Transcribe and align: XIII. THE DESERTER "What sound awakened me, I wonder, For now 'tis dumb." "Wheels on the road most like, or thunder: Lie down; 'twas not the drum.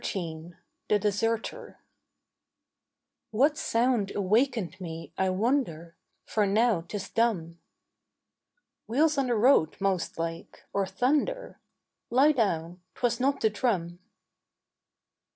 XIII. 0.03 0.55
THE 0.89 0.97
DESERTER 0.97 1.77
"What 3.29 3.55
sound 3.55 4.09
awakened 4.15 4.81
me, 4.81 5.13
I 5.15 5.29
wonder, 5.29 5.95
For 6.25 6.47
now 6.47 6.81
'tis 6.81 7.11
dumb." 7.11 7.59
"Wheels 8.87 9.19
on 9.19 9.27
the 9.27 9.35
road 9.35 9.79
most 9.79 10.17
like, 10.17 10.63
or 10.73 10.87
thunder: 10.87 11.59
Lie 12.09 12.31
down; 12.31 12.81
'twas 12.95 13.19
not 13.19 13.41
the 13.41 13.51
drum. 13.51 13.99